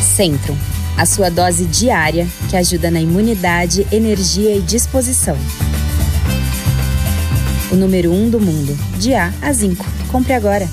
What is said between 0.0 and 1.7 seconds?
Centrum, a sua dose